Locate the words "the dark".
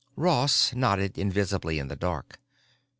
1.87-2.39